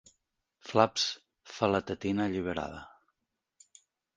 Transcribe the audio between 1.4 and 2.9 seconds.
fa la tetina alliberada.